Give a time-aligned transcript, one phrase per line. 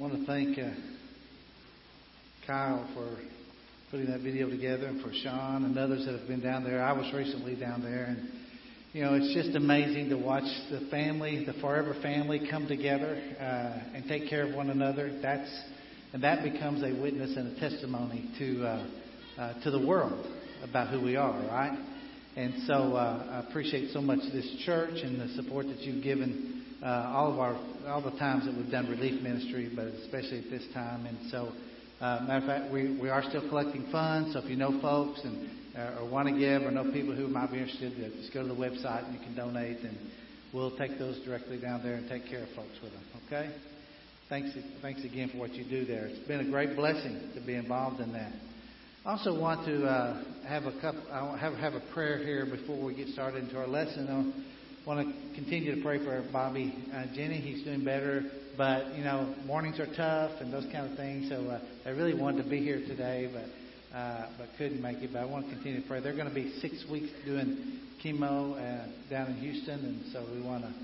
[0.00, 0.70] I want to thank uh,
[2.46, 3.18] Kyle for
[3.90, 6.82] putting that video together and for Sean and others that have been down there.
[6.82, 8.30] I was recently down there and
[8.94, 13.94] you know, it's just amazing to watch the family, the forever family, come together uh,
[13.94, 15.18] and take care of one another.
[15.20, 15.50] That's
[16.14, 18.86] and that becomes a witness and a testimony to uh,
[19.38, 20.26] uh, to the world
[20.66, 21.78] about who we are, right?
[22.36, 26.59] And so uh, I appreciate so much this church and the support that you've given
[26.82, 27.58] uh, all of our
[27.88, 31.06] all the times that we've done relief ministry, but especially at this time.
[31.06, 31.52] And so,
[32.00, 34.32] uh, matter of fact, we we are still collecting funds.
[34.32, 37.28] So if you know folks and uh, or want to give or know people who
[37.28, 39.96] might be interested, uh, just go to the website and you can donate, and
[40.52, 43.02] we'll take those directly down there and take care of folks with them.
[43.26, 43.50] Okay?
[44.28, 46.06] Thanks, thanks again for what you do there.
[46.06, 48.32] It's been a great blessing to be involved in that.
[49.04, 52.84] I also want to uh, have a couple, I have have a prayer here before
[52.84, 54.06] we get started into our lesson.
[54.08, 54.49] I
[54.90, 57.36] want to continue to pray for Bobby uh, Jenny.
[57.36, 58.24] He's doing better,
[58.56, 61.28] but you know mornings are tough and those kind of things.
[61.28, 65.12] So uh, I really wanted to be here today, but uh, but couldn't make it.
[65.12, 66.00] But I want to continue to pray.
[66.00, 70.42] They're going to be six weeks doing chemo uh, down in Houston, and so we
[70.42, 70.74] want to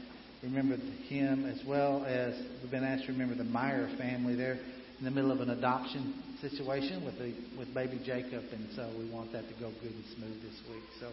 [0.45, 0.77] remember
[1.09, 4.37] him as well as we've been asked to remember the Meyer family.
[4.37, 4.61] They're
[5.01, 9.11] in the middle of an adoption situation with the with baby Jacob, and so we
[9.11, 10.85] want that to go good and smooth this week.
[11.01, 11.11] So.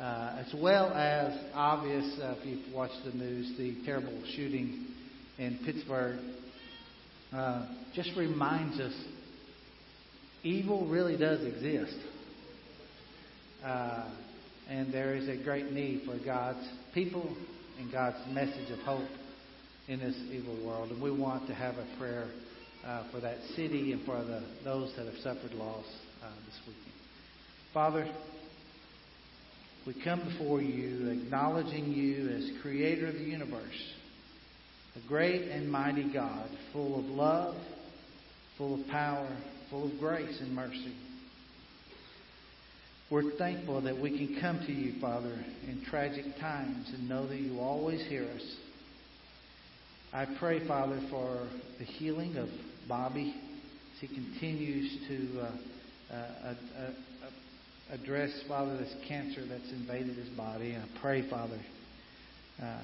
[0.00, 4.86] Uh, as well as obvious, uh, if you've watched the news, the terrible shooting
[5.36, 6.18] in Pittsburgh
[7.34, 8.94] uh, just reminds us
[10.42, 11.98] evil really does exist.
[13.62, 14.08] Uh,
[14.70, 17.36] and there is a great need for God's people
[17.78, 19.06] and God's message of hope
[19.86, 20.92] in this evil world.
[20.92, 22.30] And we want to have a prayer
[22.86, 25.84] uh, for that city and for the, those that have suffered loss
[26.24, 26.94] uh, this weekend.
[27.74, 28.10] Father,
[29.94, 33.92] we come before you acknowledging you as creator of the universe,
[34.94, 37.56] a great and mighty God, full of love,
[38.56, 39.28] full of power,
[39.68, 40.94] full of grace and mercy.
[43.10, 47.38] We're thankful that we can come to you, Father, in tragic times and know that
[47.38, 48.56] you always hear us.
[50.12, 51.48] I pray, Father, for
[51.80, 52.48] the healing of
[52.88, 53.34] Bobby
[53.94, 56.90] as he continues to uh, uh, uh,
[57.90, 60.76] address, Father, this cancer that's invaded his body.
[60.76, 61.60] I pray, Father,
[62.62, 62.80] uh,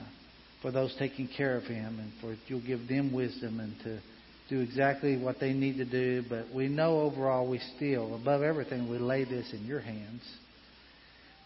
[0.62, 4.00] for those taking care of him and for you'll give them wisdom and to
[4.48, 8.88] do exactly what they need to do, but we know overall we still, above everything,
[8.88, 10.22] we lay this in your hands.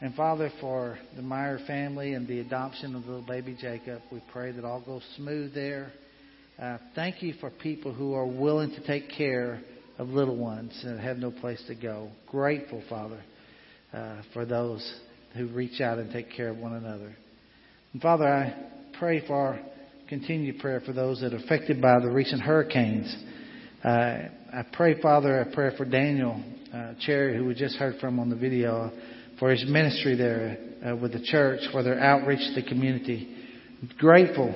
[0.03, 4.53] And Father, for the Meyer family and the adoption of little baby Jacob, we pray
[4.53, 5.93] that all goes smooth there.
[6.61, 9.61] Uh, thank you for people who are willing to take care
[9.99, 12.11] of little ones and have no place to go.
[12.27, 13.21] Grateful, Father,
[13.93, 15.01] uh, for those
[15.37, 17.15] who reach out and take care of one another.
[17.93, 18.55] And Father, I
[18.99, 19.59] pray for
[20.09, 23.15] continued prayer for those that are affected by the recent hurricanes.
[23.85, 23.89] Uh,
[24.53, 26.43] I pray, Father, I pray for Daniel
[26.75, 28.93] uh, Cherry, who we just heard from on the video,
[29.39, 33.37] for his ministry there uh, with the church, for their outreach to the community.
[33.99, 34.49] Grateful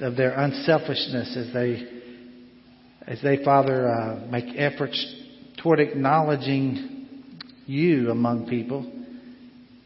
[0.00, 1.86] of their unselfishness as they,
[3.06, 5.14] as they, Father, uh, make efforts
[5.62, 6.95] toward acknowledging
[7.66, 8.90] you among people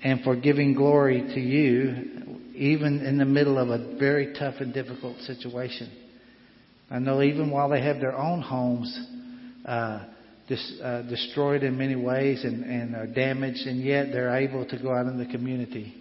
[0.03, 4.73] and for giving glory to you even in the middle of a very tough and
[4.73, 5.91] difficult situation.
[6.91, 8.99] I know even while they have their own homes
[9.65, 10.05] uh,
[10.49, 14.79] dis, uh, destroyed in many ways and, and are damaged, and yet they're able to
[14.79, 15.95] go out in the community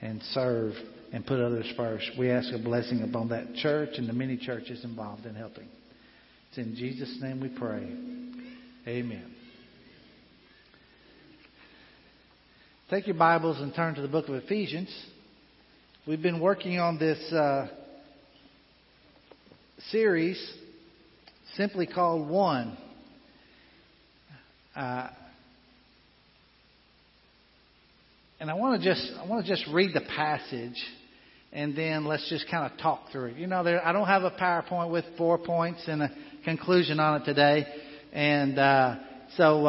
[0.00, 0.72] and serve
[1.12, 2.08] and put others first.
[2.18, 5.68] We ask a blessing upon that church and the many churches involved in helping.
[6.48, 7.84] It's in Jesus' name we pray.
[8.86, 9.39] Amen.
[12.90, 14.92] Take your Bibles and turn to the book of Ephesians.
[16.08, 17.68] We've been working on this uh,
[19.90, 20.36] series
[21.54, 22.76] simply called One.
[24.74, 25.06] Uh,
[28.40, 30.82] and I want to just I want to just read the passage,
[31.52, 33.36] and then let's just kind of talk through it.
[33.36, 36.10] You know, there, I don't have a PowerPoint with four points and a
[36.44, 37.66] conclusion on it today,
[38.12, 38.96] and uh,
[39.36, 39.66] so.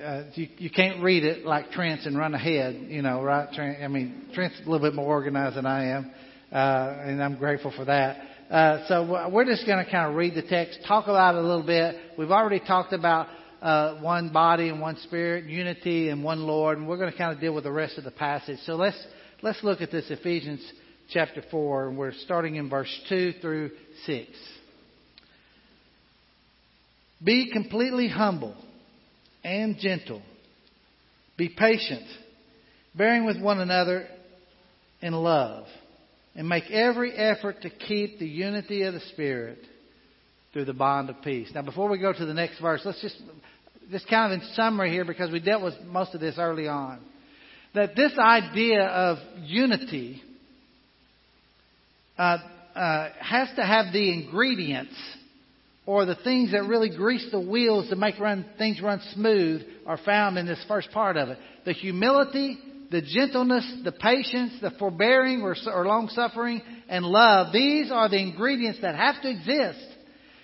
[0.00, 3.52] Uh, you, you can't read it like Trent and run ahead, you know, right?
[3.52, 6.10] Trent, I mean, Trent's a little bit more organized than I am,
[6.50, 8.16] uh, and I'm grateful for that.
[8.50, 11.46] Uh, so we're just going to kind of read the text, talk about it a
[11.46, 11.96] little bit.
[12.16, 13.26] We've already talked about
[13.60, 17.34] uh, one body and one spirit, unity and one Lord, and we're going to kind
[17.34, 18.58] of deal with the rest of the passage.
[18.64, 18.96] So let's
[19.42, 20.64] let's look at this Ephesians
[21.10, 23.72] chapter four, and we're starting in verse two through
[24.06, 24.30] six.
[27.22, 28.56] Be completely humble
[29.44, 30.22] and gentle.
[31.36, 32.06] Be patient,
[32.94, 34.06] bearing with one another
[35.00, 35.66] in love,
[36.34, 39.58] and make every effort to keep the unity of the Spirit
[40.52, 41.50] through the bond of peace.
[41.54, 43.16] Now, before we go to the next verse, let's just,
[43.90, 47.00] just kind of in summary here, because we dealt with most of this early on,
[47.74, 50.20] that this idea of unity
[52.18, 52.38] uh,
[52.74, 54.94] uh, has to have the ingredients
[55.90, 59.98] or the things that really grease the wheels to make run, things run smooth are
[59.98, 61.38] found in this first part of it.
[61.64, 62.56] The humility,
[62.92, 67.52] the gentleness, the patience, the forbearing or, or long suffering, and love.
[67.52, 69.84] These are the ingredients that have to exist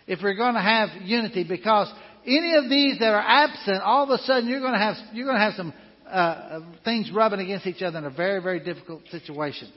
[0.09, 1.93] if we're going to have unity because
[2.27, 5.27] any of these that are absent, all of a sudden you're going to have, you're
[5.27, 5.73] going to have some
[6.11, 9.71] uh, things rubbing against each other in a very, very difficult situation.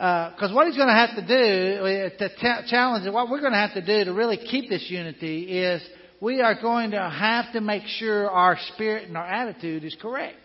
[0.00, 3.40] Because uh, what he's going to have to do uh, to t- challenge what we're
[3.40, 5.82] going to have to do to really keep this unity is
[6.22, 10.38] we are going to have to make sure our spirit and our attitude is correct.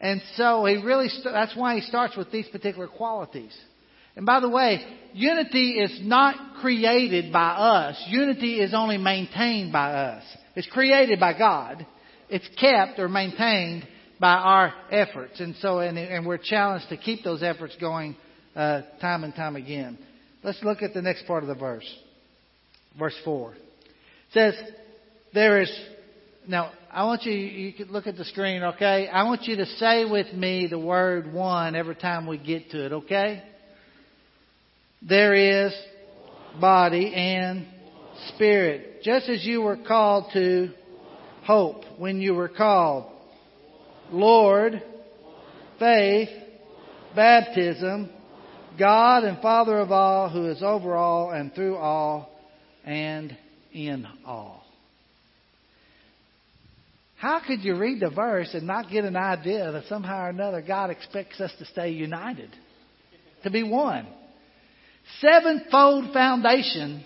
[0.00, 3.56] And so he really st- that's why he starts with these particular qualities.
[4.16, 8.04] And by the way, unity is not created by us.
[8.08, 10.24] Unity is only maintained by us.
[10.56, 11.86] It's created by God.
[12.28, 13.86] It's kept or maintained
[14.18, 15.38] by our efforts.
[15.38, 18.16] And so, and, and we're challenged to keep those efforts going
[18.54, 19.98] uh, time and time again.
[20.42, 21.88] Let's look at the next part of the verse.
[22.98, 23.52] Verse 4.
[23.52, 23.58] It
[24.32, 24.54] says,
[25.32, 25.80] There is,
[26.46, 29.08] now I want you, you can look at the screen, okay?
[29.08, 32.86] I want you to say with me the word one every time we get to
[32.86, 33.42] it, okay?
[35.00, 35.72] There is
[36.60, 37.66] body and
[38.28, 39.02] spirit.
[39.02, 40.70] Just as you were called to
[41.44, 43.10] hope when you were called.
[44.10, 44.82] Lord,
[45.78, 46.28] faith,
[47.16, 48.10] baptism,
[48.78, 52.30] God and Father of all, who is over all and through all
[52.84, 53.36] and
[53.72, 54.64] in all.
[57.16, 60.60] How could you read the verse and not get an idea that somehow or another
[60.60, 62.50] God expects us to stay united,
[63.44, 64.08] to be one?
[65.20, 67.04] Sevenfold foundation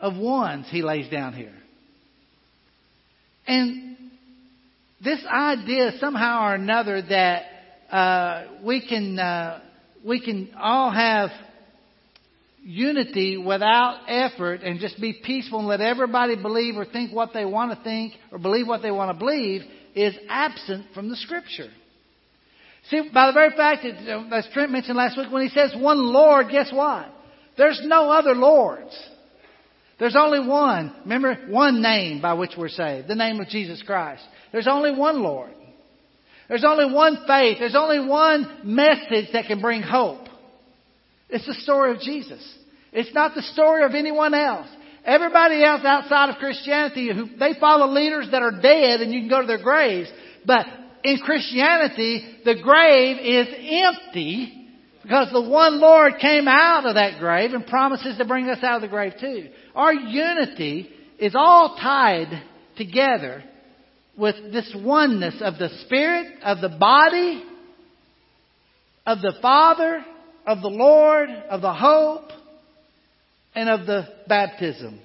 [0.00, 1.54] of ones he lays down here.
[3.46, 3.96] And
[5.02, 7.42] this idea somehow or another that
[7.90, 9.60] uh, we can uh,
[10.04, 11.30] we can all have
[12.62, 17.44] unity without effort and just be peaceful and let everybody believe or think what they
[17.44, 19.62] want to think or believe what they want to believe
[19.94, 21.70] is absent from the Scripture.
[22.90, 25.98] See, by the very fact that, as Trent mentioned last week, when he says one
[26.12, 27.06] Lord, guess what?
[27.56, 28.96] There's no other Lords.
[29.98, 30.92] There's only one.
[31.02, 33.08] Remember, one name by which we're saved.
[33.08, 34.24] The name of Jesus Christ.
[34.50, 35.52] There's only one Lord.
[36.52, 37.56] There's only one faith.
[37.60, 40.28] There's only one message that can bring hope.
[41.30, 42.46] It's the story of Jesus.
[42.92, 44.66] It's not the story of anyone else.
[45.02, 49.30] Everybody else outside of Christianity, who, they follow leaders that are dead and you can
[49.30, 50.10] go to their graves.
[50.44, 50.66] But
[51.02, 54.68] in Christianity, the grave is empty
[55.02, 58.76] because the one Lord came out of that grave and promises to bring us out
[58.76, 59.48] of the grave too.
[59.74, 62.42] Our unity is all tied
[62.76, 63.42] together
[64.16, 67.42] with this oneness of the Spirit, of the body,
[69.06, 70.04] of the Father,
[70.46, 72.30] of the Lord, of the hope,
[73.54, 75.00] and of the baptism.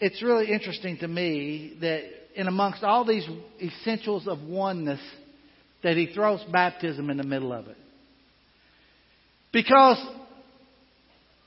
[0.00, 2.02] It's really interesting to me that
[2.34, 3.26] in amongst all these
[3.60, 5.00] essentials of oneness,
[5.82, 7.76] that he throws baptism in the middle of it.
[9.52, 9.98] Because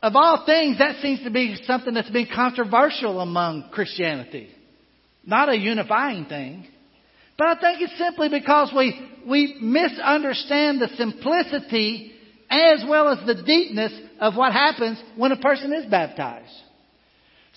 [0.02, 4.50] of all things, that seems to be something that's been controversial among Christianity.
[5.26, 6.68] Not a unifying thing.
[7.38, 12.14] But I think it's simply because we, we misunderstand the simplicity
[12.50, 16.54] as well as the deepness of what happens when a person is baptized.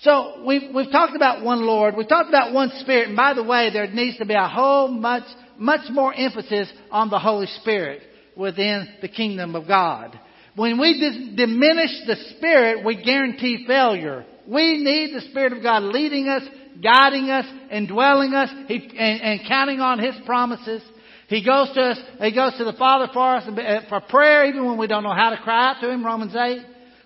[0.01, 3.43] So we've, we've talked about one Lord, we've talked about one Spirit, and by the
[3.43, 5.23] way, there needs to be a whole much
[5.57, 8.01] much more emphasis on the Holy Spirit
[8.35, 10.17] within the kingdom of God.
[10.55, 14.25] When we dis- diminish the Spirit, we guarantee failure.
[14.47, 16.43] We need the Spirit of God leading us,
[16.81, 20.81] guiding us, indwelling us, he, and, and counting on His promises.
[21.27, 24.65] He goes to us, He goes to the Father for us uh, for prayer, even
[24.65, 26.59] when we don't know how to cry out to Him, Romans 8.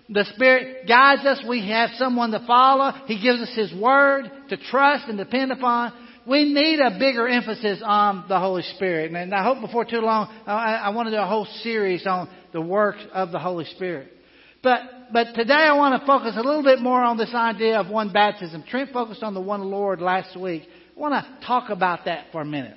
[0.08, 1.42] The Spirit guides us.
[1.48, 2.92] We have someone to follow.
[3.06, 5.92] He gives us His Word to trust and depend upon
[6.26, 9.12] we need a bigger emphasis on the Holy Spirit.
[9.12, 12.28] And I hope before too long, I, I want to do a whole series on
[12.52, 14.12] the work of the Holy Spirit.
[14.62, 14.80] But,
[15.12, 18.12] but today I want to focus a little bit more on this idea of one
[18.12, 18.64] baptism.
[18.68, 20.62] Trent focused on the one Lord last week.
[20.96, 22.76] I want to talk about that for a minute.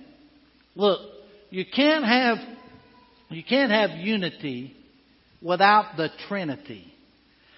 [0.75, 0.99] Look,
[1.49, 2.37] you can't have,
[3.29, 4.75] you can't have unity
[5.41, 6.91] without the Trinity.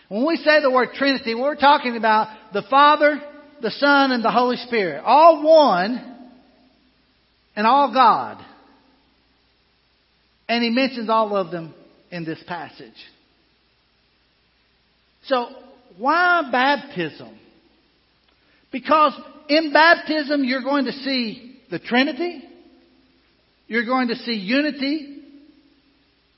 [0.09, 3.21] When we say the word Trinity, we're talking about the Father,
[3.61, 5.01] the Son, and the Holy Spirit.
[5.03, 6.29] All one
[7.55, 8.43] and all God.
[10.47, 11.73] And he mentions all of them
[12.11, 12.93] in this passage.
[15.25, 15.47] So,
[15.97, 17.37] why baptism?
[18.71, 19.13] Because
[19.49, 22.43] in baptism, you're going to see the Trinity.
[23.67, 25.23] You're going to see unity.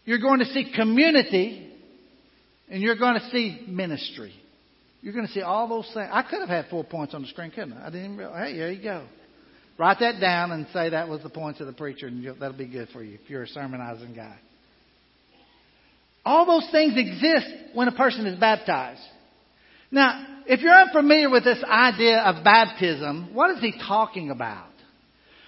[0.05, 1.71] You're going to see community.
[2.69, 4.33] And you're going to see ministry.
[5.01, 6.09] You're going to see all those things.
[6.11, 7.87] I could have had four points on the screen, couldn't I?
[7.87, 8.49] I didn't realize.
[8.49, 9.07] Hey, there you go.
[9.77, 12.67] Write that down and say that was the points of the preacher, and that'll be
[12.67, 14.37] good for you if you're a sermonizing guy.
[16.25, 19.01] All those things exist when a person is baptized.
[19.91, 24.67] Now, if you're unfamiliar with this idea of baptism, what is he talking about?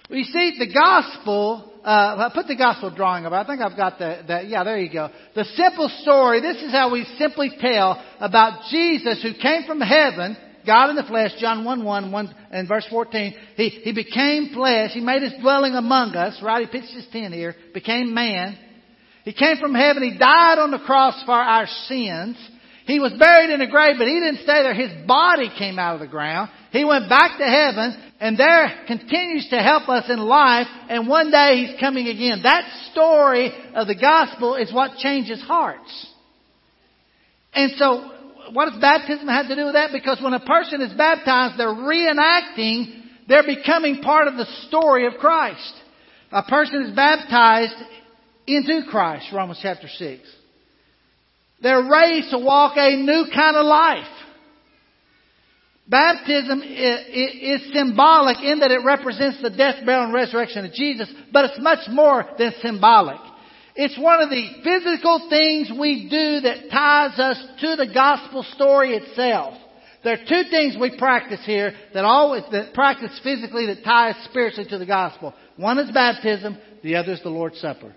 [0.08, 3.32] Well, you see, the gospel, uh, put the gospel drawing up.
[3.32, 5.10] I think I've got the, the, yeah, there you go.
[5.34, 10.36] The simple story, this is how we simply tell about Jesus who came from heaven,
[10.66, 13.34] God in the flesh, John 1 1, 1 and verse 14.
[13.56, 14.90] He, he became flesh.
[14.92, 16.68] He made his dwelling among us, right?
[16.68, 18.58] He pitched his tent here, became man.
[19.24, 20.02] He came from heaven.
[20.02, 22.36] He died on the cross for our sins.
[22.86, 24.74] He was buried in a grave, but he didn't stay there.
[24.74, 26.50] His body came out of the ground.
[26.72, 31.30] He went back to heaven and there continues to help us in life and one
[31.30, 32.42] day he's coming again.
[32.42, 36.06] That story of the gospel is what changes hearts.
[37.54, 38.10] And so
[38.52, 39.90] what does baptism have to do with that?
[39.92, 45.14] Because when a person is baptized, they're reenacting, they're becoming part of the story of
[45.20, 45.74] Christ.
[46.32, 47.74] A person is baptized
[48.46, 50.22] into Christ, Romans chapter 6.
[51.62, 54.08] They're raised to walk a new kind of life.
[55.88, 61.46] Baptism is symbolic in that it represents the death, burial, and resurrection of Jesus, but
[61.46, 63.20] it's much more than symbolic.
[63.74, 68.94] It's one of the physical things we do that ties us to the gospel story
[68.94, 69.54] itself.
[70.04, 74.16] There are two things we practice here that always that practice physically that tie us
[74.28, 75.32] spiritually to the gospel.
[75.56, 77.94] One is baptism, the other is the Lord's Supper.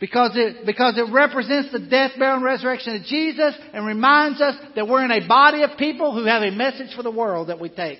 [0.00, 4.56] Because it, because it represents the death, burial, and resurrection of Jesus and reminds us
[4.74, 7.60] that we're in a body of people who have a message for the world that
[7.60, 7.98] we take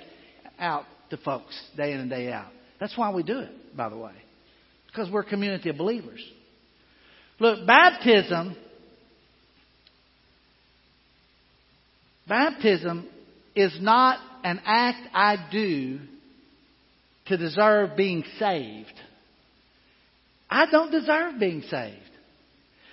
[0.58, 2.48] out to folks day in and day out.
[2.80, 4.14] That's why we do it, by the way.
[4.86, 6.24] Because we're a community of believers.
[7.38, 8.56] Look, baptism,
[12.26, 13.08] baptism
[13.54, 16.00] is not an act I do
[17.26, 18.94] to deserve being saved.
[20.50, 21.96] I don't deserve being saved.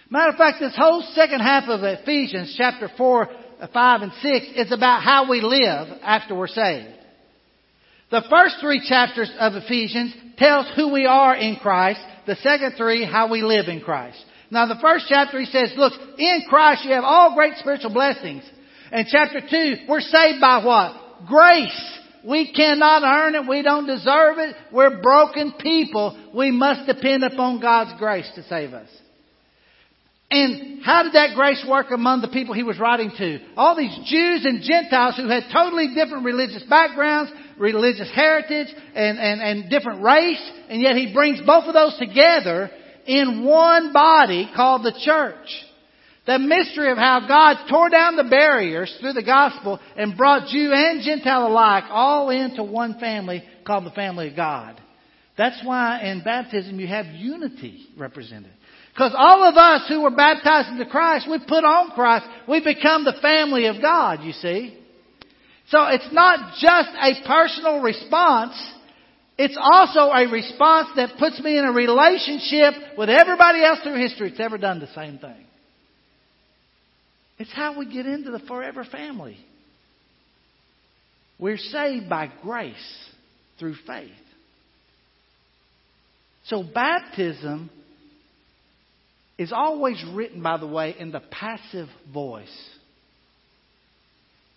[0.09, 4.45] Matter of fact, this whole second half of Ephesians chapter 4, uh, 5, and 6
[4.55, 6.93] is about how we live after we're saved.
[8.09, 11.99] The first three chapters of Ephesians tells who we are in Christ.
[12.25, 14.23] The second three, how we live in Christ.
[14.49, 18.43] Now the first chapter he says, look, in Christ you have all great spiritual blessings.
[18.91, 21.27] And chapter 2, we're saved by what?
[21.27, 21.99] Grace.
[22.27, 23.47] We cannot earn it.
[23.47, 24.55] We don't deserve it.
[24.71, 26.31] We're broken people.
[26.35, 28.89] We must depend upon God's grace to save us.
[30.29, 33.39] And how did that grace work among the people he was writing to?
[33.55, 39.41] All these Jews and Gentiles who had totally different religious backgrounds, religious heritage, and, and,
[39.41, 42.69] and different race, and yet he brings both of those together
[43.05, 45.47] in one body called the church.
[46.27, 50.73] The mystery of how God tore down the barriers through the gospel and brought Jew
[50.73, 54.79] and Gentile alike all into one family called the family of God.
[55.37, 58.51] That's why in baptism you have unity represented.
[58.93, 62.25] Because all of us who were baptized into Christ, we put on Christ.
[62.49, 64.77] We become the family of God, you see.
[65.69, 68.53] So it's not just a personal response.
[69.37, 74.29] It's also a response that puts me in a relationship with everybody else through history
[74.29, 75.46] that's ever done the same thing.
[77.37, 79.37] It's how we get into the forever family.
[81.39, 83.09] We're saved by grace
[83.59, 84.09] through faith.
[86.45, 87.69] So baptism
[89.37, 92.69] is always written, by the way, in the passive voice.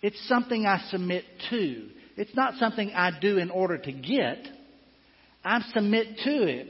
[0.01, 1.87] It's something I submit to.
[2.17, 4.39] It's not something I do in order to get.
[5.43, 6.67] I submit to it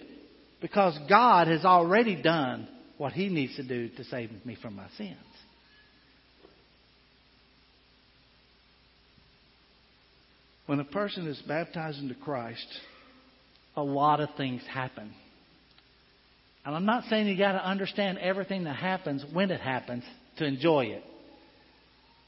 [0.61, 4.87] because God has already done what He needs to do to save me from my
[4.97, 5.17] sins.
[10.71, 12.65] When a person is baptized into Christ,
[13.75, 15.11] a lot of things happen.
[16.63, 20.05] And I'm not saying you got to understand everything that happens when it happens
[20.37, 21.03] to enjoy it.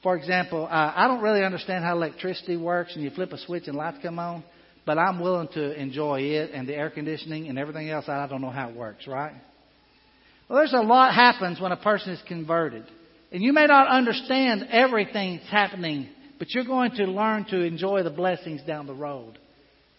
[0.03, 3.67] For example, uh, I don't really understand how electricity works and you flip a switch
[3.67, 4.43] and lights come on,
[4.85, 8.09] but I'm willing to enjoy it and the air conditioning and everything else.
[8.09, 9.35] I don't know how it works, right?
[10.49, 12.83] Well, there's a lot happens when a person is converted.
[13.31, 16.09] And you may not understand everything that's happening
[16.43, 19.39] but you're going to learn to enjoy the blessings down the road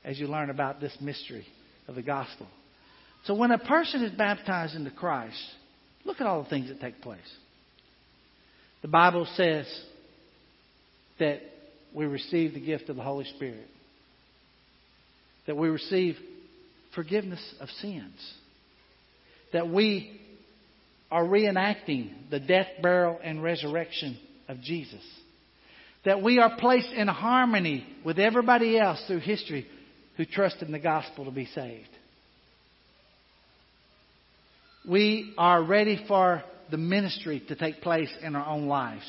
[0.05, 1.47] as you learn about this mystery
[1.89, 2.47] of the gospel.
[3.25, 5.43] So when a person is baptized into Christ,
[6.05, 7.19] look at all the things that take place.
[8.83, 9.65] The Bible says
[11.19, 11.41] that
[11.95, 13.67] we receive the gift of the Holy Spirit,
[15.47, 16.17] that we receive
[16.95, 18.21] forgiveness of sins,
[19.55, 20.21] that we
[21.11, 25.01] are reenacting the death, burial, and resurrection of Jesus,
[26.05, 29.67] that we are placed in harmony with everybody else through history
[30.17, 31.89] who trusted in the gospel to be saved.
[34.89, 39.05] We are ready for the ministry to take place in our own lives.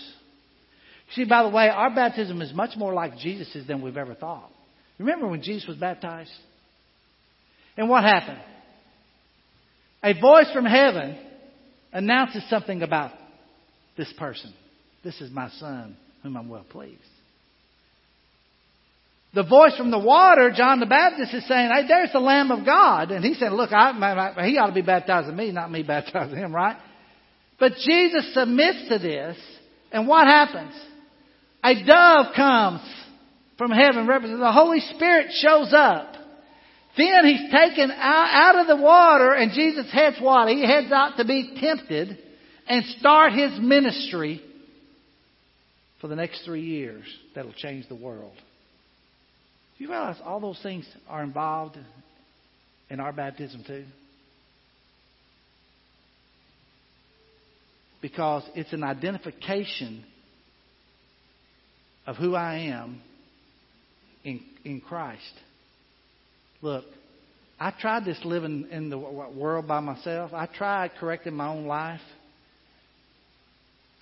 [1.12, 4.50] See, by the way, our baptism is much more like Jesus's than we've ever thought.
[4.98, 6.32] Remember when Jesus was baptized?
[7.78, 8.40] And what happened?
[10.04, 11.18] A voice from heaven
[11.92, 13.12] announces something about
[13.98, 14.54] this person.
[15.04, 17.01] This is my son, whom I'm well pleased.
[19.36, 22.65] The voice from the water, John the Baptist is saying, Hey, there's the Lamb of
[22.65, 23.12] God.
[23.12, 26.55] And he said, Look, I, he ought to be baptizing me, not me baptizing him,
[26.55, 26.77] right?
[27.60, 29.38] But Jesus submits to this,
[29.91, 30.74] and what happens?
[31.63, 32.82] A dove comes
[33.58, 36.13] from heaven, representing the Holy Spirit shows up.
[36.98, 40.48] Then he's taken out, out of the water, and Jesus heads what?
[40.50, 42.17] He heads out to be tempted
[42.67, 44.41] and start his ministry
[46.06, 48.36] for the next three years that'll change the world.
[49.76, 51.80] Do you realize all those things are involved
[52.92, 53.86] in our baptism too?
[58.04, 60.06] Because it's an identification
[62.06, 63.02] of who I am
[64.24, 65.24] in, in Christ.
[66.62, 66.86] Look,
[67.60, 70.36] I tried this living in the world by myself.
[70.36, 72.00] I tried correcting my own life.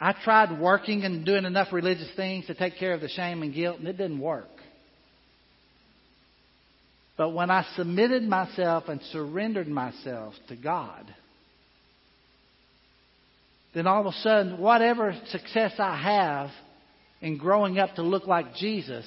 [0.03, 3.53] I tried working and doing enough religious things to take care of the shame and
[3.53, 4.49] guilt, and it didn't work.
[7.15, 11.05] But when I submitted myself and surrendered myself to God,
[13.73, 16.49] then all of a sudden, whatever success I have
[17.21, 19.05] in growing up to look like Jesus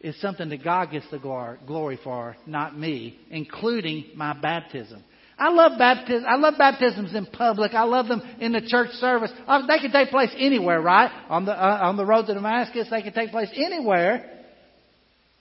[0.00, 5.02] is something that God gets the glory for, not me, including my baptism.
[5.40, 6.26] I love baptism.
[6.28, 7.72] I love baptisms in public.
[7.72, 9.32] I love them in the church service.
[9.46, 11.10] Uh, they can take place anywhere, right?
[11.30, 14.30] On the uh, on the road to Damascus, they can take place anywhere.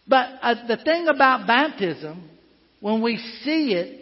[0.07, 2.29] But uh, the thing about baptism,
[2.79, 3.99] when we see it,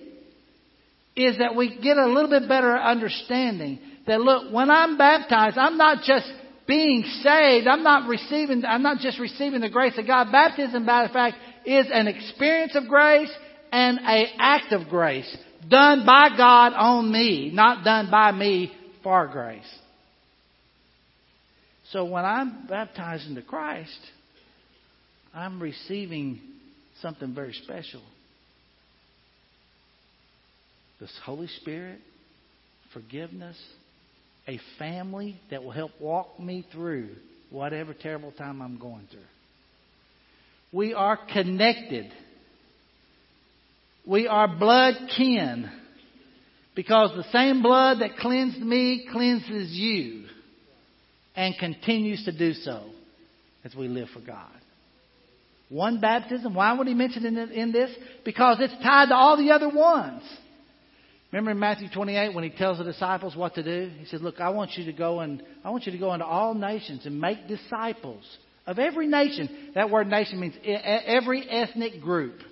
[1.16, 5.78] is that we get a little bit better understanding that look, when I'm baptized, I'm
[5.78, 6.32] not just
[6.68, 10.32] being saved, I'm not receiving, I'm not just receiving the grace of God.
[10.32, 13.32] Baptism, by the fact, is an experience of grace
[13.72, 15.36] and an act of grace
[15.70, 18.72] done by God on me, not done by me
[19.04, 19.64] for grace.
[21.92, 24.00] So when I'm baptized into Christ,
[25.34, 26.42] I'm receiving
[27.02, 28.02] something very special.
[31.00, 32.00] This Holy Spirit,
[32.94, 33.56] forgiveness,
[34.48, 37.10] a family that will help walk me through
[37.50, 39.20] whatever terrible time I'm going through.
[40.72, 42.12] We are connected.
[44.08, 45.70] We are blood kin.
[46.76, 50.26] Because the same blood that cleansed me cleanses you
[51.36, 52.84] and continues to do so
[53.64, 54.52] as we live for God.
[55.70, 56.54] One baptism.
[56.54, 57.90] Why would he mention it in this?
[58.24, 60.22] Because it's tied to all the other ones.
[61.32, 63.92] Remember in Matthew 28 when he tells the disciples what to do?
[64.00, 66.26] He says, "Look, I want you to go and I want you to go into
[66.26, 68.24] all nations and make disciples
[68.66, 72.44] of every nation." That word nation means every ethnic group.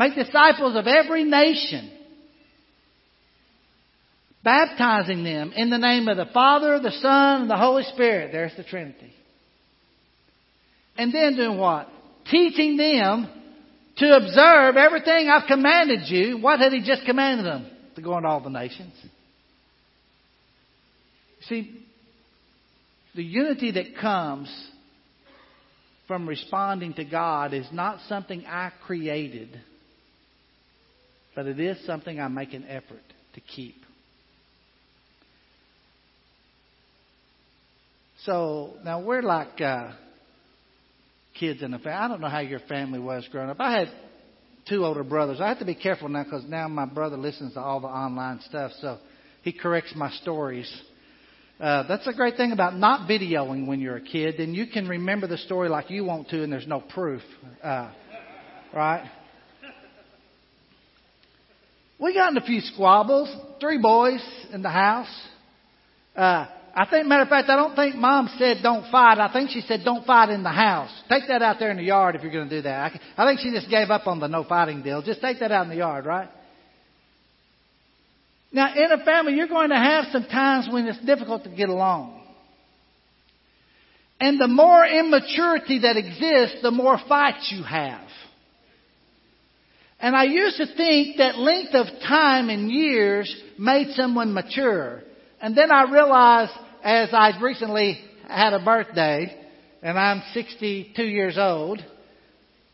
[0.00, 1.90] Make disciples of every nation.
[4.42, 8.32] Baptizing them in the name of the Father, the Son, and the Holy Spirit.
[8.32, 9.12] There's the Trinity.
[10.96, 11.88] And then doing what?
[12.30, 13.28] Teaching them
[13.98, 16.38] to observe everything I've commanded you.
[16.38, 17.70] What had he just commanded them?
[17.96, 18.94] to go into all the nations.
[21.42, 21.84] See,
[23.14, 24.48] the unity that comes
[26.06, 29.60] from responding to God is not something I created,
[31.34, 33.02] but it is something I make an effort
[33.34, 33.76] to keep.
[38.24, 39.92] So now we're like uh,
[41.38, 41.92] kids in the family.
[41.92, 43.60] I don't know how your family was growing up.
[43.60, 43.88] I had
[44.68, 45.40] two older brothers.
[45.40, 48.40] I have to be careful now because now my brother listens to all the online
[48.46, 48.98] stuff, so
[49.42, 50.70] he corrects my stories.
[51.58, 54.36] Uh, that's a great thing about not videoing when you're a kid.
[54.38, 57.22] Then you can remember the story like you want to, and there's no proof.
[57.62, 57.90] Uh,
[58.74, 59.10] right?
[62.00, 63.34] We got in a few squabbles.
[63.60, 65.14] Three boys in the house.
[66.16, 69.18] Uh, I think, matter of fact, I don't think mom said don't fight.
[69.18, 70.90] I think she said don't fight in the house.
[71.08, 72.92] Take that out there in the yard if you're going to do that.
[73.16, 75.02] I, I think she just gave up on the no fighting deal.
[75.02, 76.28] Just take that out in the yard, right?
[78.52, 81.68] Now, in a family, you're going to have some times when it's difficult to get
[81.68, 82.20] along.
[84.18, 88.06] And the more immaturity that exists, the more fights you have.
[90.00, 95.02] And I used to think that length of time and years made someone mature.
[95.40, 99.36] And then I realized as I recently had a birthday,
[99.82, 101.84] and I'm 62 years old,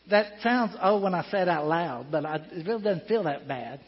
[0.09, 3.25] that sounds old when I say it out loud, but I, it really doesn't feel
[3.25, 3.81] that bad.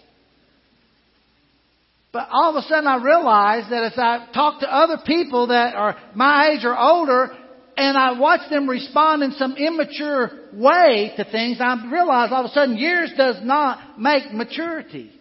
[2.12, 5.74] But all of a sudden I realized that as I talk to other people that
[5.74, 7.36] are my age or older,
[7.78, 12.50] and I watch them respond in some immature way to things, I realize all of
[12.50, 15.12] a sudden years does not make maturity.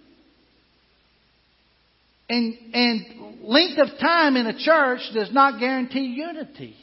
[2.28, 6.76] And, and length of time in a church does not guarantee unity.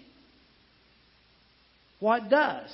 [1.98, 2.70] What does?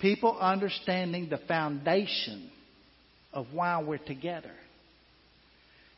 [0.00, 2.50] People understanding the foundation
[3.32, 4.52] of why we're together.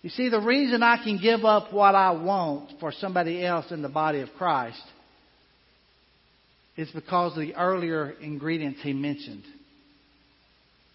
[0.09, 3.83] You see, the reason I can give up what I want for somebody else in
[3.83, 4.83] the body of Christ
[6.79, 9.43] is because of the earlier ingredients he mentioned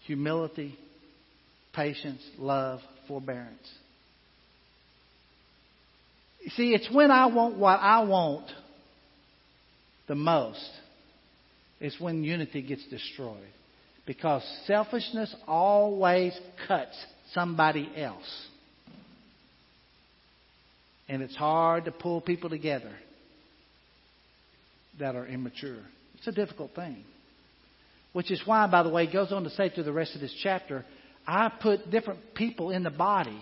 [0.04, 0.76] humility,
[1.72, 3.70] patience, love, forbearance.
[6.40, 8.50] You see, it's when I want what I want
[10.08, 10.68] the most,
[11.78, 13.46] it's when unity gets destroyed.
[14.06, 16.96] Because selfishness always cuts
[17.32, 18.48] somebody else.
[21.08, 22.92] And it's hard to pull people together
[24.98, 25.82] that are immature.
[26.16, 27.04] It's a difficult thing.
[28.12, 30.20] Which is why, by the way, he goes on to say through the rest of
[30.20, 30.84] this chapter,
[31.26, 33.40] I put different people in the body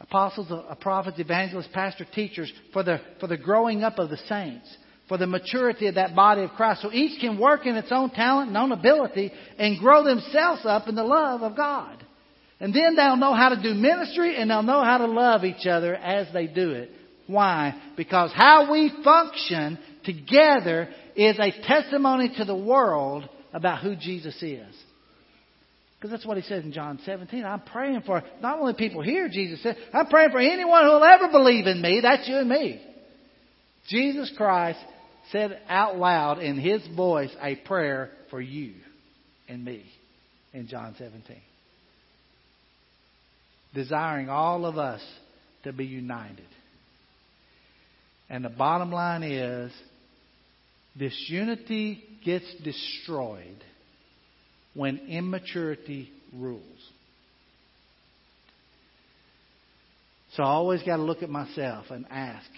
[0.00, 4.74] apostles, uh, prophets, evangelists, pastors, teachers for the, for the growing up of the saints,
[5.08, 6.82] for the maturity of that body of Christ.
[6.82, 10.88] So each can work in its own talent and own ability and grow themselves up
[10.88, 12.04] in the love of God.
[12.60, 15.66] And then they'll know how to do ministry and they'll know how to love each
[15.66, 16.90] other as they do it.
[17.26, 17.80] Why?
[17.96, 24.74] Because how we function together is a testimony to the world about who Jesus is.
[25.96, 27.44] Because that's what he says in John 17.
[27.44, 31.04] I'm praying for not only people here, Jesus said, I'm praying for anyone who will
[31.04, 32.00] ever believe in me.
[32.02, 32.80] That's you and me.
[33.88, 34.78] Jesus Christ
[35.30, 38.74] said out loud in his voice a prayer for you
[39.48, 39.84] and me
[40.52, 41.36] in John 17.
[43.74, 45.00] Desiring all of us
[45.64, 46.46] to be united.
[48.28, 49.72] And the bottom line is
[50.98, 53.56] this unity gets destroyed
[54.74, 56.62] when immaturity rules.
[60.34, 62.48] So I always got to look at myself and ask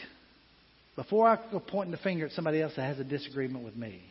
[0.94, 4.03] before I go pointing the finger at somebody else that has a disagreement with me.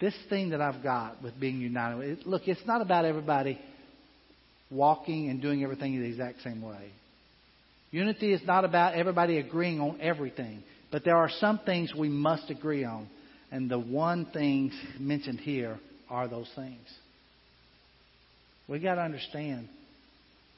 [0.00, 3.58] This thing that I've got with being united, look, it's not about everybody
[4.72, 6.90] walking and doing everything the exact same way.
[7.90, 12.50] Unity is not about everybody agreeing on everything, but there are some things we must
[12.50, 13.08] agree on.
[13.50, 16.88] And the one things mentioned here are those things.
[18.66, 19.68] We got to understand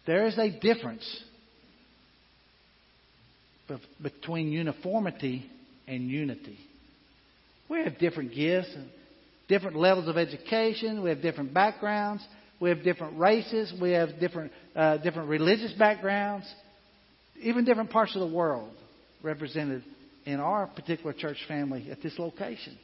[0.06, 1.22] there is a difference
[4.00, 5.50] between uniformity
[5.88, 6.58] and unity.
[7.68, 8.88] We have different gifts and
[9.48, 11.02] different levels of education.
[11.02, 12.24] We have different backgrounds.
[12.64, 13.74] We have different races.
[13.78, 16.46] We have different uh, different religious backgrounds.
[17.42, 18.72] Even different parts of the world
[19.22, 19.84] represented
[20.24, 22.78] in our particular church family at this location.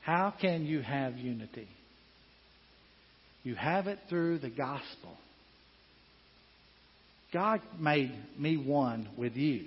[0.00, 1.68] How can you have unity?
[3.42, 5.14] You have it through the gospel.
[7.30, 9.66] God made me one with you.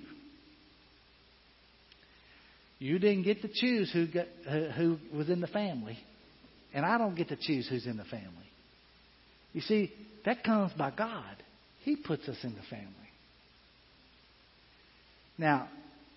[2.80, 4.26] You didn't get to choose who, got,
[4.76, 5.96] who was in the family,
[6.74, 8.28] and I don't get to choose who's in the family.
[9.52, 9.92] You see,
[10.24, 11.36] that comes by God.
[11.82, 12.86] He puts us in the family.
[15.38, 15.68] Now,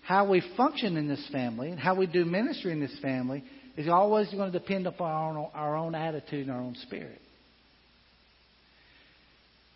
[0.02, 3.42] how we function in this family and how we do ministry in this family
[3.76, 7.20] is always going to depend upon our own, our own attitude and our own spirit.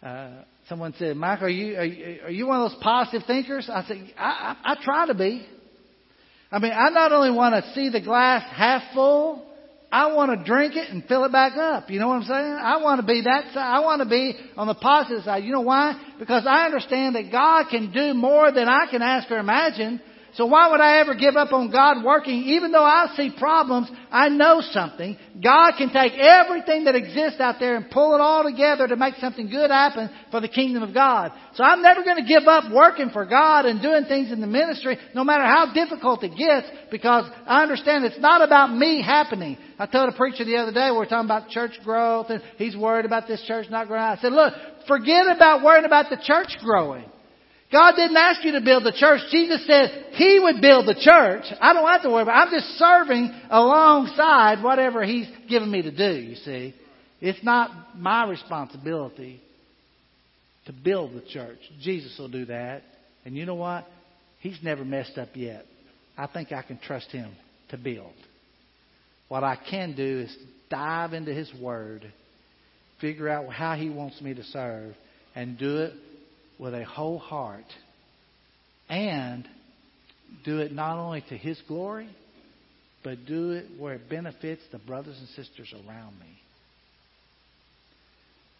[0.02, 0.30] Uh,
[0.68, 3.68] someone said, Mike, are you, are you, are you one of those positive thinkers?
[3.72, 5.44] I said, I, I, I try to be.
[6.52, 9.44] I mean, I not only want to see the glass half full,
[9.90, 11.90] I want to drink it and fill it back up.
[11.90, 12.58] You know what I'm saying?
[12.60, 13.56] I want to be that side.
[13.56, 15.44] I want to be on the positive side.
[15.44, 15.98] You know why?
[16.18, 20.02] Because I understand that God can do more than I can ask or imagine.
[20.38, 22.44] So why would I ever give up on God working?
[22.44, 25.18] Even though I see problems, I know something.
[25.42, 29.14] God can take everything that exists out there and pull it all together to make
[29.16, 31.32] something good happen for the kingdom of God.
[31.54, 34.46] So I'm never going to give up working for God and doing things in the
[34.46, 39.58] ministry, no matter how difficult it gets, because I understand it's not about me happening.
[39.76, 42.76] I told a preacher the other day, we were talking about church growth, and he's
[42.76, 44.04] worried about this church not growing.
[44.04, 44.54] I said, look,
[44.86, 47.06] forget about worrying about the church growing.
[47.70, 49.20] God didn't ask you to build the church.
[49.30, 51.44] Jesus said He would build the church.
[51.60, 52.48] I don't have to worry about it.
[52.48, 56.74] I'm just serving alongside whatever He's given me to do, you see.
[57.20, 59.42] It's not my responsibility
[60.66, 61.58] to build the church.
[61.80, 62.82] Jesus will do that.
[63.24, 63.86] And you know what?
[64.40, 65.66] He's never messed up yet.
[66.16, 67.30] I think I can trust Him
[67.70, 68.14] to build.
[69.28, 70.36] What I can do is
[70.70, 72.10] dive into His Word,
[73.00, 74.94] figure out how He wants me to serve,
[75.34, 75.92] and do it
[76.58, 77.64] with a whole heart.
[78.88, 79.48] And
[80.44, 82.08] do it not only to His glory,
[83.04, 86.38] but do it where it benefits the brothers and sisters around me.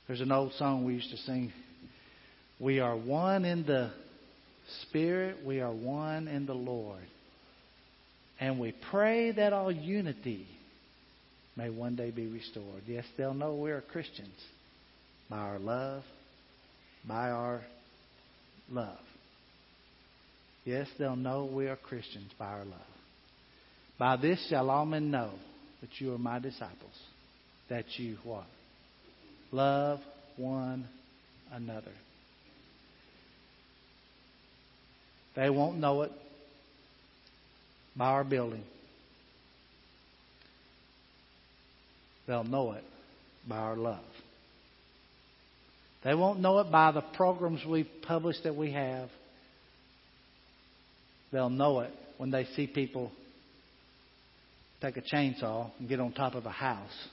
[0.07, 1.53] There's an old song we used to sing.
[2.59, 3.91] We are one in the
[4.83, 7.05] Spirit, we are one in the Lord.
[8.41, 10.47] And we pray that all unity
[11.57, 12.83] may one day be restored.
[12.87, 14.37] Yes, they'll know we're Christians
[15.29, 16.03] by our love,
[17.07, 17.63] by our
[18.71, 18.99] love.
[20.65, 22.81] Yes, they'll know we are Christians by our love.
[23.99, 25.31] By this shall all men know
[25.81, 26.95] that you are my disciples,
[27.69, 28.47] that you what?
[29.51, 30.01] Love
[30.37, 30.87] one
[31.53, 31.93] another.
[35.35, 36.13] They won't know it
[37.97, 38.65] by our building.
[42.27, 42.85] They'll know it
[43.49, 44.05] by our love.
[46.05, 49.09] They won't know it by the programs we publish that we have.
[51.33, 53.13] They'll know it when they see people
[54.81, 57.09] take a chainsaw and get on top of a house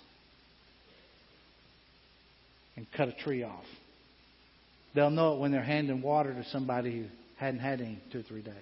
[2.76, 3.65] and cut a tree off.
[4.93, 7.06] They'll know it when they're handing water to somebody who
[7.38, 8.54] hadn't had any two or three days.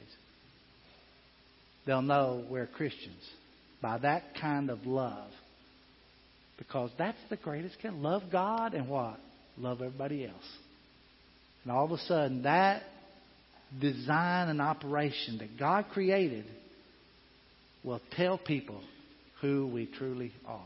[1.86, 3.22] They'll know we're Christians
[3.82, 5.30] by that kind of love.
[6.58, 7.96] Because that's the greatest gift.
[7.96, 9.20] Love God and what?
[9.58, 10.36] Love everybody else.
[11.63, 12.84] And all of a sudden, that
[13.80, 16.46] design and operation that God created
[17.84, 18.82] will tell people
[19.42, 20.62] who we truly are.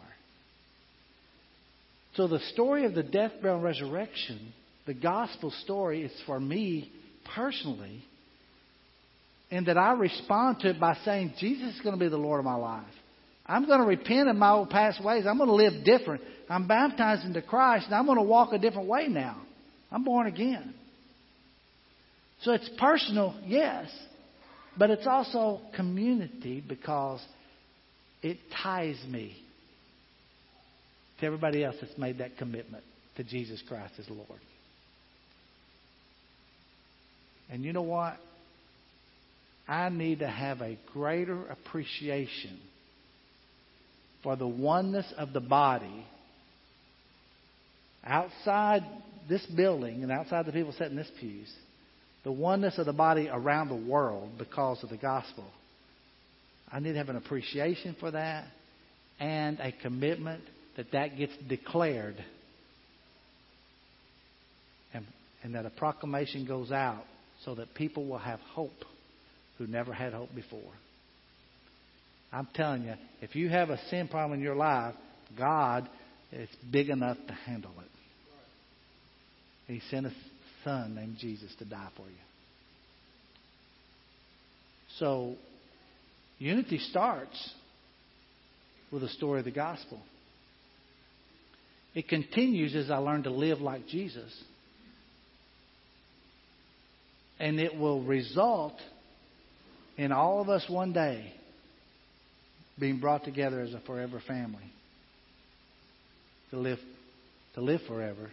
[2.15, 4.53] So the story of the death, burial, and resurrection,
[4.85, 6.91] the gospel story, is for me
[7.35, 8.03] personally,
[9.51, 12.39] and that I respond to it by saying, Jesus is going to be the Lord
[12.39, 12.85] of my life.
[13.47, 15.25] I'm going to repent of my old past ways.
[15.27, 16.21] I'm going to live different.
[16.49, 19.41] I'm baptized into Christ, and I'm going to walk a different way now.
[19.91, 20.73] I'm born again.
[22.41, 23.89] So it's personal, yes,
[24.77, 27.21] but it's also community because
[28.21, 29.35] it ties me
[31.19, 32.83] to everybody else that's made that commitment
[33.15, 34.39] to Jesus Christ as Lord.
[37.49, 38.17] And you know what?
[39.67, 42.59] I need to have a greater appreciation
[44.27, 46.05] for the oneness of the body
[48.03, 48.83] outside
[49.29, 51.49] this building and outside the people sitting in this pews,
[52.25, 55.45] the oneness of the body around the world because of the gospel.
[56.69, 58.43] I need to have an appreciation for that
[59.17, 60.43] and a commitment
[60.75, 62.17] that that gets declared
[64.93, 65.05] and,
[65.41, 67.05] and that a proclamation goes out
[67.45, 68.83] so that people will have hope
[69.57, 70.73] who never had hope before.
[72.31, 74.95] I'm telling you, if you have a sin problem in your life,
[75.37, 75.89] God
[76.31, 79.71] is big enough to handle it.
[79.71, 80.11] He sent a
[80.63, 82.15] son named Jesus to die for you.
[84.99, 85.35] So,
[86.39, 87.53] unity starts
[88.91, 89.99] with the story of the gospel.
[91.93, 94.31] It continues as I learn to live like Jesus.
[97.39, 98.75] And it will result
[99.97, 101.33] in all of us one day
[102.79, 104.71] being brought together as a forever family
[106.51, 106.79] to live
[107.55, 108.29] to live forever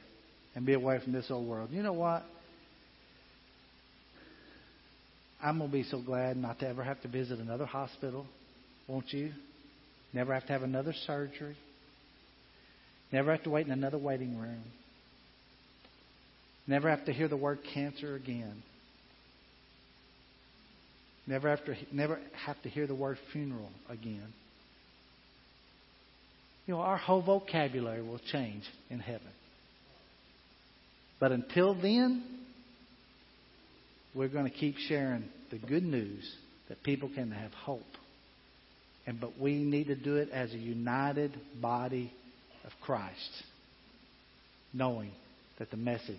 [0.54, 1.70] and be away from this old world.
[1.72, 2.22] You know what?
[5.42, 8.26] I'm going to be so glad not to ever have to visit another hospital,
[8.86, 9.32] won't you?
[10.12, 11.56] Never have to have another surgery.
[13.12, 14.62] Never have to wait in another waiting room.
[16.66, 18.62] Never have to hear the word cancer again.
[21.26, 24.32] Never have to, never have to hear the word funeral again.
[26.66, 29.28] You know, our whole vocabulary will change in heaven.
[31.20, 32.24] But until then,
[34.14, 36.30] we're going to keep sharing the good news
[36.68, 37.82] that people can have hope.
[39.06, 42.12] And but we need to do it as a united body
[42.64, 43.42] of Christ,
[44.72, 45.12] knowing
[45.58, 46.16] that the message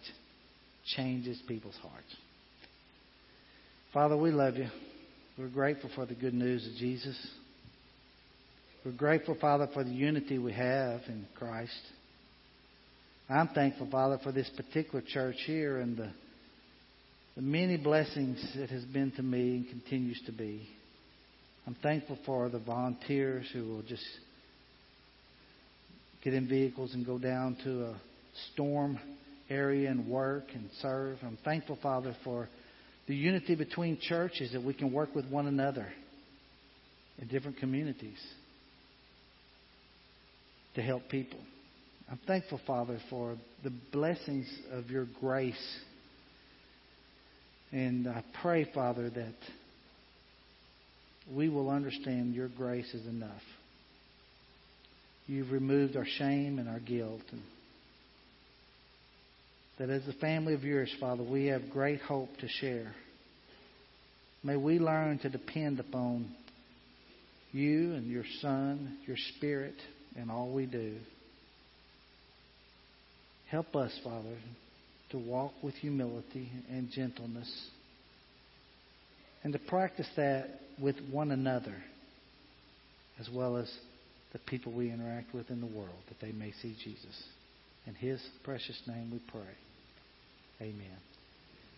[0.96, 2.16] changes people's hearts.
[3.94, 4.68] Father, we love you.
[5.38, 7.18] We're grateful for the good news of Jesus.
[8.86, 11.78] We're grateful, Father, for the unity we have in Christ.
[13.30, 16.12] I'm thankful, Father, for this particular church here and the
[17.36, 20.70] the many blessings it has been to me and continues to be.
[21.68, 24.06] I'm thankful for the volunteers who will just
[26.24, 27.96] get in vehicles and go down to a
[28.54, 28.98] storm
[29.50, 31.18] area and work and serve.
[31.24, 32.48] I'm thankful, Father, for
[33.08, 35.88] the unity between churches that we can work with one another
[37.20, 38.20] in different communities
[40.76, 41.40] to help people.
[42.10, 45.78] I'm thankful, Father, for the blessings of your grace.
[47.72, 49.36] And I pray, Father, that
[51.34, 53.42] we will understand your grace is enough.
[55.28, 57.24] You've removed our shame and our guilt.
[57.32, 57.42] And
[59.78, 62.94] that as a family of yours, Father, we have great hope to share.
[64.44, 66.30] May we learn to depend upon
[67.52, 69.76] you and your Son, your Spirit,
[70.16, 70.96] in all we do.
[73.50, 74.38] Help us, Father,
[75.12, 77.70] to walk with humility and gentleness
[79.44, 81.76] and to practice that with one another
[83.20, 83.72] as well as
[84.34, 87.24] the people we interact with in the world, that they may see Jesus.
[87.88, 89.54] In His precious name we pray.
[90.62, 90.98] Amen.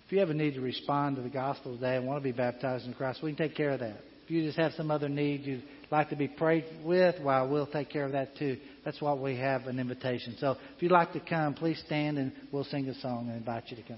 [0.06, 2.86] If you ever need to respond to the gospel today and want to be baptized
[2.86, 3.98] in Christ, we can take care of that.
[4.24, 7.68] If you just have some other need you'd like to be prayed with, well, we'll
[7.68, 8.58] take care of that too.
[8.86, 10.36] That's why we have an invitation.
[10.40, 13.66] So if you'd like to come, please stand and we'll sing a song and invite
[13.68, 13.98] you to come.